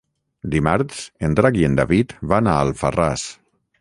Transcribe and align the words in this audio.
Dimarts 0.53 1.03
en 1.27 1.37
Drac 1.39 1.59
i 1.61 1.67
en 1.67 1.77
David 1.81 2.17
van 2.33 2.51
a 2.51 2.57
Alfarràs. 2.63 3.29